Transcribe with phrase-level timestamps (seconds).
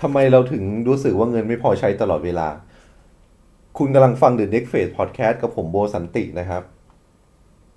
[0.00, 2.48] ทำไมเราถึงรู้สึกว่าเงินไม่พอใช้ตลอดเวลา
[3.78, 6.62] คุณกำลังฟัง The Next Phase Podcast กับผมโบสันตินะครับ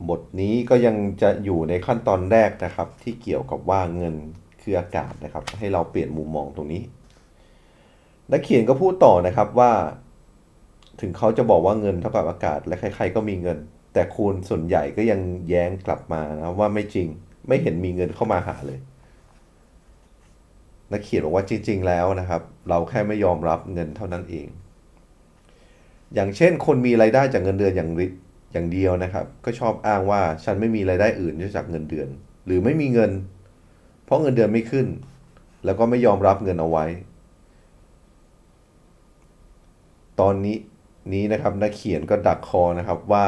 [0.09, 4.15] บทนี้ก็ยังจะอยู่ในขั้นตอนแรกนะครับ ที่เกี่ยวกับว่าเงิน
[4.61, 6.83] คืออากาศนะครับ ให้เราเปลี่ยนมุมมองตรงนี้
[8.31, 9.71] นักเขียนก็พูดต่อนะครับว่า
[11.01, 13.57] ถึงเขาจะบอกว่าเงินเท่ากับอากาศและใคร ๆ ก็มีเงิน
[13.93, 17.07] แต่คุณส่วนใหญ่ก็ยังแย้งกลับมานะว่าไม่จริง
[17.47, 18.79] ไม่เห็นมีเงินเข้ามาหาเลย
[20.91, 24.47] นักเขียนบอกว่าจริง ๆ แล้วนะครับ เราแค่ไม่ยอมรับเงินเท่านั้นเอง
[26.13, 27.89] อย่างเช่น คนมีรายได้จากเงินเดือนอย่าง
[28.53, 32.07] อย่างเดียวนะครับ ก็ชอบอ้างว่าฉันไม่มีรายได้อื่นนอกจากเงินเดือน
[32.45, 33.11] หรือไม่มีเงิน
[34.05, 34.87] เพราะเงินเดือนไม่ขึ้น
[35.65, 36.85] แล้วก็ไม่ยอมรับเงินเอาไว้
[40.19, 40.57] ตอนนี้
[41.13, 43.27] นี้นะครับนักเขียนก็ดักคอนะครับว่า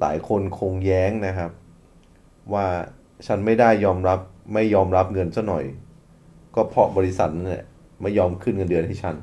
[0.00, 1.50] หลายคนคงแย้งนะครับ
[2.52, 2.66] ว่า
[3.26, 4.18] ฉันไม่ได้ยอมรับ
[4.54, 5.64] ไม่ยอมรับเงินซะหน่อย
[6.54, 7.64] ก็เพราะบริษัทนั่นแหละ
[8.00, 9.16] ไม่ยอมขึ้นเงินเดือนให้ฉัน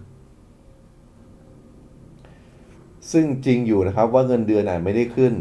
[3.12, 5.34] ซึ่งจริงอยู่นะครับว่าเงินเดือนอาจไม่ได้ขึ้น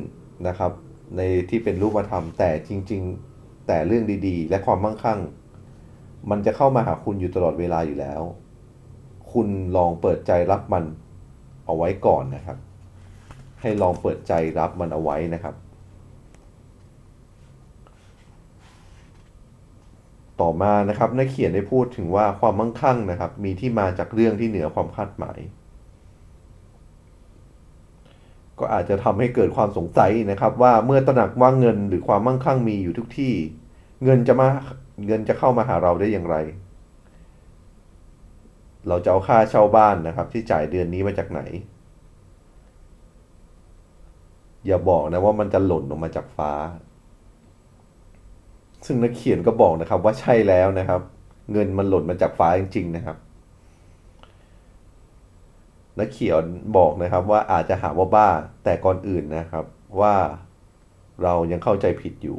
[0.48, 0.72] นะครับ
[1.16, 3.02] ในที่เป็นรูปธรรมแต่จริง
[3.34, 5.20] ๆ แต่เรื่องดีๆ และความมั่งคั่ง
[6.30, 8.22] มันจะเข้ามาหาคุณอยู่ตลอดเวลาอยู่แล้ว
[9.32, 10.84] คุณลองเปิดใจรับมัน
[11.66, 12.58] เอาไว้ก่อนนะครับ
[13.60, 15.54] ให้ลองเปิดใจรับมันเอาไว้นะครับ
[20.40, 25.38] ต่อมานะครับนักเขียนได้พูดถึงว่าความมั่งคั่งนะครับ มีที่มาจากเรื่องที่เหนือความคาดหมาย
[28.58, 33.34] ก็อาจจะทำให้เกิดความสงสัยนะครับ ว่าเมื่อตระหนักว่าเงินหรือความมั่งคั่งมีอยู่ทุกที่
[34.04, 34.48] เงินจะมา
[35.06, 36.36] เงินจะเข้ามาหาเราได้อย่างไร
[38.88, 41.40] เราจะเอาค่าเช่าบ้านนะครับ ที่จ่ายเดือนนี้มาจากไหน
[44.66, 46.52] อย่าบอกนะว่ามันจะหล่นลงมาจากฟ้า
[48.86, 51.00] ซึ่งนักเขียนก็บอกนะครับ ว่าใช่แล้วนะครับ
[51.52, 53.16] เงินมันหล่นมาจากฟ้าจริง ๆ นะครับ
[55.98, 56.44] นักเขียน
[56.76, 58.28] บอกนะครับ ว่าอาจจะหาว่าบ้า
[58.64, 59.64] แต่ก่อนอื่นนะครับ
[60.00, 60.14] ว่า
[61.22, 62.38] เรายังเข้าใจผิดอยู่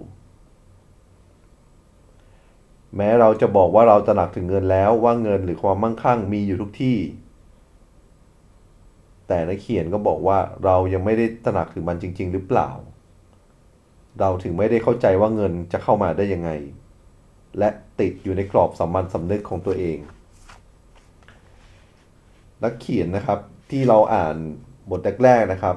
[2.96, 6.98] แม้เราจะบอกว่าเราตระหนักถึงเงินแล้วว่าเงินหรือความมั่งคั่งมีอยู่ทุกที่
[9.28, 12.70] แต่นักเขียนก็บอกว่าเรายังไม่ได้ตระหนักถึงมันจริง ๆ หรือเปล่า
[14.20, 16.50] เราถึงไม่ได้เข้าใจว่าเงินจะเข้ามาได้ยังไง
[17.60, 17.70] และ
[18.00, 19.98] ติดอยู่ในกรอบสัมมันสำนึกของตัวเอง
[22.64, 23.40] นักเขียนนะครับ
[23.72, 24.36] ที่เราอ่าน
[24.90, 25.76] บทแรกๆนะครับ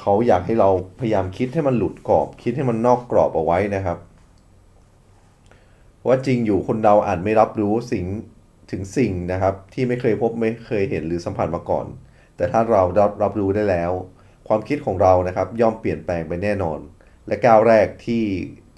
[0.00, 0.70] เขาอยากให้เรา
[1.00, 3.98] พยายามคิดให้มันหลุดกรอบ คิดให้มันนอกกรอบเอาไว้นะครับ
[6.06, 8.04] ว่าจริงอยู่คนเราอาจไม่รับรู้สิ่ง
[8.70, 11.86] ถึงสิ่งนะครับ ที่ไม่เคยพบไม่เคยเห็นหรือสัมผัสมาก่อน
[12.36, 13.92] แต่ถ้าเรารับรับรู้ได้แล้ว
[14.48, 16.78] ความคิดของเรานะครับ ย่อมเปลี่ยนแปลงไปแน่นอน
[17.28, 18.24] และก้าวแรกที่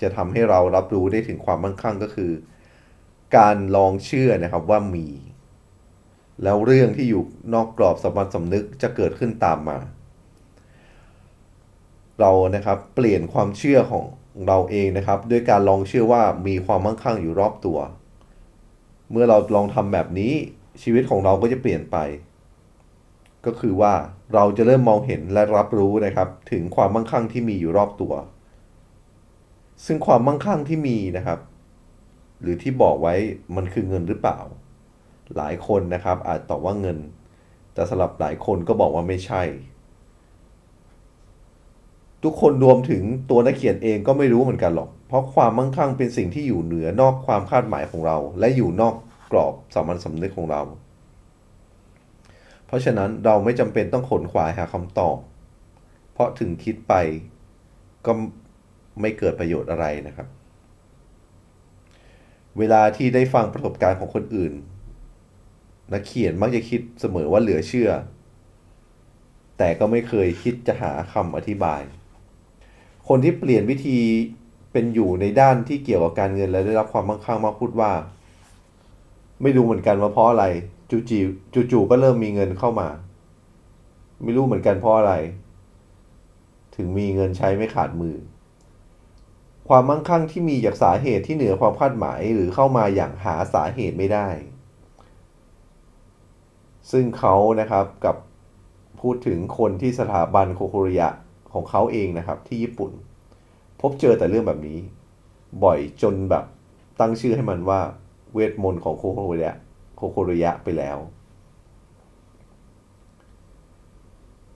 [0.01, 2.33] จะทำให้เรารับรู้ได้ถึงความมั่งคั่งก็คือ
[3.37, 5.09] การลองเชื่อนะครับว่ามี
[6.43, 7.23] แล้วเรื่องที่อยู่
[7.55, 9.79] นอกกรอบสมบัติสำนึกจะเกิดขึ้นตามมา
[12.21, 14.05] เรานะครับเปลี่ยนความเชื่อของ
[14.49, 17.79] เราเองนะครับ ด้วยการลองเชื่อว่ามีความมั่งคั่งอยู่รอบตัว
[19.11, 20.33] เมื่อเราลองทำแบบนี้
[20.83, 21.97] ชีวิตของเราก็จะเปลี่ยนไป
[23.47, 23.93] ก็คือว่า
[24.35, 28.13] เราจะเริ่มมองเห็นและรับรู้นะครับ ถึงความมั่งคั่งที่มีอยู่รอบตัว
[29.87, 31.39] ซึ่งความมั่งคั่งที่มีนะครับ
[32.41, 33.15] หรือที่บอกไว้
[33.57, 34.39] มันคือเงินหรือเปล่า
[35.37, 36.99] หลายคนนะครับ อาจตอบว่าเงิน
[37.75, 39.43] แต่สำหรับหลายคนก็บอกว่าไม่ใช่
[42.25, 48.95] ทุกคนรวมถึงตัวนักเขียนเองก็ไม่รู้เหมือนกันหรอก เพราะความมั่งคั่งเป็นสิ่งที่อยู่เหนือนอกความคาดหมายของเรา และอยู่นอก
[49.33, 50.63] กรอบสามัญสำนึกของเรา
[52.67, 55.17] เพราะฉะนั้นเราไม่จำเป็นต้องขนขวายหาคำตอบ
[56.13, 56.95] เพราะถึงคิดไป
[58.07, 58.13] ก็
[59.01, 60.29] ไม่เกิดประโยชน์อะไรนะครับ
[62.59, 64.53] เวลาที่ได้ฟังประสบการณ์ของคนอื่น
[65.93, 67.91] นักเขียนมักจะคิดเสมอว่าเหลือเชื่อ
[69.59, 71.83] แต่ก็ไม่เคยคิดจะหาคำอธิบาย
[73.09, 73.99] คนที่เปลี่ยนวิธี
[74.73, 77.93] เป็นอยู่ในด้านที่เกี่ยวกับการเงินและได้รับความมั่งคั่งมากพูดว่า
[79.43, 80.45] ไม่รู้เหมือนกันว่าเพราะอะไร
[80.91, 82.89] จู่ๆจู่ๆก็เริ่มมีเงินเข้ามา
[84.23, 85.15] ไม่รู้เหมือนกันเพราะอะไร
[86.77, 88.15] ถึงมีเงินใช้ไม่ขาดมือ
[89.73, 94.29] ความมั่งคั่งที่มีจากสาเหตุที่เหนือความคาดหมายหรือเข้ามาอย่างหาสาเหตุไม่ได้
[96.91, 98.17] ซึ่งเขานะครับกับ
[99.01, 101.09] พูดถึงคนที่สถาบันโคโคริยะ
[101.53, 102.91] ของเขาเองนะครับที่ญี่ปุ่น
[103.81, 104.79] พบเจอแต่เรื่องแบบนี้
[105.65, 106.45] บ่อยจนแบบ
[107.01, 107.81] ตั้งชื่อให้มันว่า
[108.33, 109.55] เวทมนต์ของโคโคริยะ
[109.97, 110.99] โคโคริยะไปแล้ว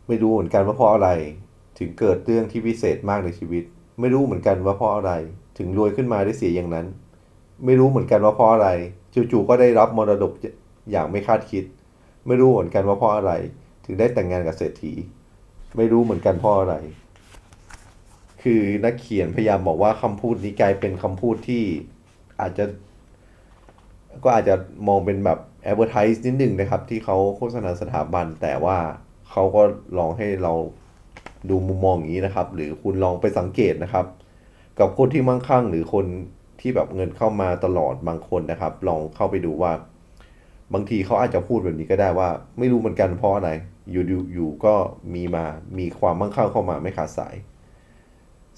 [0.09, 1.11] ไม่รู้เหมือนกันว่าเพราะอะไร
[1.79, 3.65] ถึงเกิดเรื่องที่พิเศษมากในชีวิต
[4.01, 5.13] ไม่รู้เหมือนกันว่าเพราะอะไร
[5.59, 6.87] ถึงรวยขึ้นมาได้เสียอย่างนั้น
[7.65, 8.69] ไม่รู้เหมือนกันว่าเพราะอะไร
[9.15, 10.33] จู่ๆก็ได้รับมรดก
[10.91, 11.65] อย่างไม่คาดคิด
[12.27, 13.33] ไม่รู้เหมือนกันว่าเพราะอะไร
[13.85, 14.93] ถึงได้แต่งงานกับเศรษฐี
[15.77, 16.75] ไม่รู้เหมือนกันเพราะอะไร
[18.43, 21.63] คือนักเขียนพยายามบอกว่าคำพูดนี้กลายเป็นคำพูดที่
[22.41, 22.65] อาจจะ
[24.25, 24.55] ก็อาจจะ
[24.89, 25.39] มองเป็นแบบ
[25.71, 28.77] advertise นิดนึงนะครับ ที่เขาโฆษณาสถาบันแต่ว่า
[29.31, 29.63] เขาก็
[29.99, 30.53] ลองให้เรา
[31.51, 34.07] ดูมุมมองอย่างนี้นะครับ หรือคุณลองไปสังเกตนะครับ
[34.79, 36.07] กับคนที่มั่งคั่ง หรือคน
[36.61, 39.73] ที่แบบเงินเข้ามาตลอดบางคนนะครับ ลองเข้าไปดูว่า
[40.75, 43.51] บางทีเขาอาจจะพูดแบบนี้ก็ได้ว่า ไม่รู้เหมือนกันเพราะอะไร
[43.91, 44.75] อยู่อยู่อยู่ก็
[45.15, 45.45] มีมา
[45.79, 47.35] มีความมั่งคั่งเข้ามาไม่ขาดสาย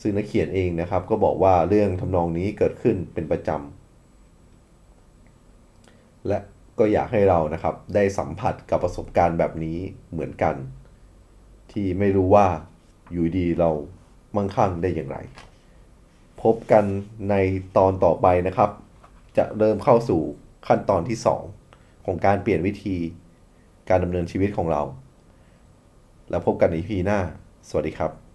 [0.01, 6.39] ซึ่งนักเขียนเองนะครับ ก็บอกว่าเรื่องทำนองนี้เกิดขึ้นเป็นประจำและ
[6.79, 9.79] ก็อยากให้เรานะครับ ได้สัมผัสกับประสบการณ์แบบนี้
[10.13, 10.55] เหมือนกัน
[11.73, 12.47] ที่ไม่รู้ว่า
[13.13, 13.71] อยู่ดีเรา
[14.37, 15.19] มั่งคั่งได้อย่างไร
[16.43, 16.85] พบกัน
[17.31, 17.35] ใน
[17.77, 18.71] ตอนต่อไปนะครับ
[19.37, 20.21] จะเริ่มเข้าสู่
[20.67, 21.19] ขั้นตอนที่
[21.63, 22.97] 2 ของการเปลี่ยนวิธี
[23.89, 24.83] การดำเนินชีวิตของเรา
[26.31, 27.19] แล้วพบกันใน EP หน้า
[27.69, 28.26] สวัสดีครับ